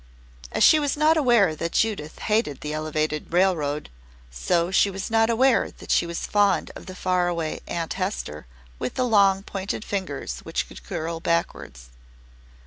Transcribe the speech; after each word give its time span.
As 0.51 0.63
she 0.63 0.79
was 0.79 0.97
not 0.97 1.15
aware 1.15 1.55
that 1.55 1.73
Judith 1.73 2.17
hated 2.21 2.61
the 2.61 2.73
Elevated 2.73 3.31
Railroad, 3.31 3.91
so 4.31 4.71
she 4.71 4.89
was 4.89 5.11
not 5.11 5.29
aware 5.29 5.69
that 5.69 5.91
she 5.91 6.07
was 6.07 6.25
fond 6.25 6.71
of 6.75 6.87
the 6.87 6.95
far 6.95 7.27
away 7.27 7.59
Aunt 7.67 7.93
Hester 7.93 8.47
with 8.79 8.95
the 8.95 9.05
long 9.05 9.43
pointed 9.43 9.85
fingers 9.85 10.39
which 10.39 10.67
could 10.67 10.83
curl 10.83 11.19
backwards. 11.19 11.89